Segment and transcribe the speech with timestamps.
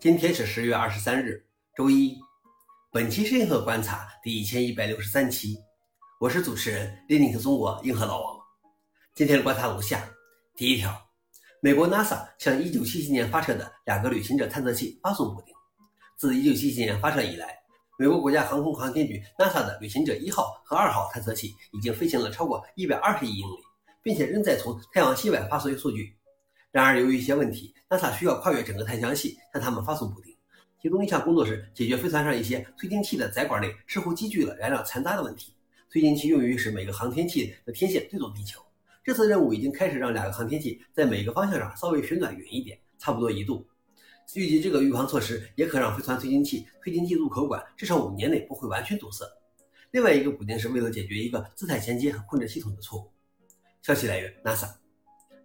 [0.00, 1.44] 今天是十月二十三日，
[1.76, 2.16] 周一。
[2.92, 5.56] 本期是硬核观察第一千一百六十三期，
[6.20, 8.38] 我是主持人林尼克中国硬核老王。
[9.16, 10.08] 今天的观察如下：
[10.54, 10.96] 第一条，
[11.60, 15.52] 美国 NASA 向一九七七年发射的两个旅行者探测器发送补丁。
[16.16, 17.58] 自一九七七年发射以来，
[17.98, 23.58] 美国国家航空航天局 NASA 的旅行者一号和二号探测器已经飞行了超过一百二十亿英里，
[24.00, 26.16] 并且仍在从太阳系外发送数据。
[26.78, 30.32] 然而，由于一些问题，NASA 需要跨越整个太阳系向他们发送补丁。
[30.80, 35.52] 其中一项工作是解决飞船上一些推进器的载管内似乎积聚了燃料残渣的问题。
[35.90, 38.62] 推进器用于使每个航天器的天线对准地球。
[39.02, 43.66] 这次任务已经开始让两个航天器在每个方向上稍微旋转远一点，差不多一度。
[44.36, 49.24] 预计这个预防措施也可让飞船推进器推进器入口管至少五年内不会完全堵塞。
[49.90, 53.10] 另外一个补丁是为了解决一个姿态衔接和控制系统的错误。
[53.82, 54.87] 消息来源：NASA。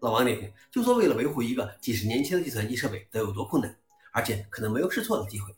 [0.03, 3.73] 老王点评：就说为了维护一个几十年前的计算机设备，得有多困难，
[4.11, 5.49] 而且可能没有试错的机会。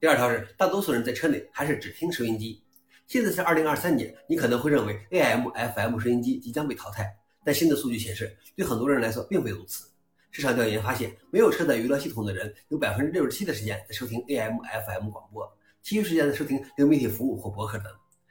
[0.00, 2.60] 第二条是，大多数人在车内还是只听收音机。
[3.06, 7.08] 现在是二零二三年，你可能会认为 AM、FM 收音机即将被淘汰，
[7.44, 9.88] 但新的数据显示，对很多人来说并非如此。
[10.32, 15.48] 市场调研发现，没有车载娱乐系统的人有百分之六十七的时间在收听 AM、FM 广播，
[15.84, 17.86] 其余时间在收听流媒体服务或博客等。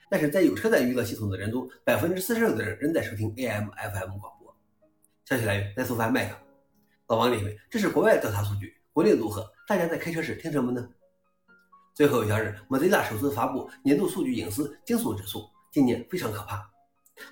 [0.09, 4.37] 但是在有车载娱乐系统的人中，百分之四十六的人仍在收听 AM、FM 广播。
[5.28, 6.38] 消息来源：奈苏凡麦克。
[7.08, 9.45] 老王认为这是国外调查数据，国内如何？
[9.67, 10.88] 大家在开车时听什么呢？
[11.94, 16.66] 最后一条是，Mozilla 首次发布年度数据隐私惊悚指数，今年非常可怕。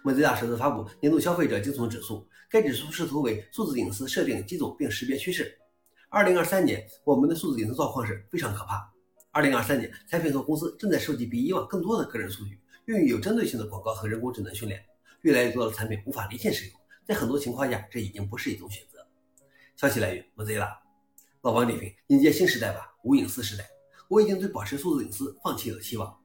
[0.04, 5.58] Mozilla 首次发布年度消费者惊悚指数，该指数视图为数字隐私设定几种并识别趋势。
[6.10, 8.92] 二零二三年，我们的数字隐私状况是非常可怕。
[9.32, 14.84] 二零二三年，产品和公司正在收集比以往更多的个人数据，用于有针对性的广告和人工智能训练。
[15.22, 16.76] 越来越多的产品无法离线使用。
[17.06, 19.06] 在很多情况下，这已经不是一种选择。
[19.76, 20.78] 消息来源：Mozilla。
[21.42, 23.70] 老王点评：迎接新时代吧，无隐私时代。
[24.08, 26.20] 我已经对保持数字隐私放弃了希望。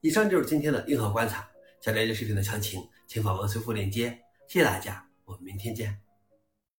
[0.00, 1.48] 以上就是今天的硬核观察。
[1.80, 4.22] 想了解视频的详情，请访问随附链接。
[4.46, 6.03] 谢谢大家，我们明天见。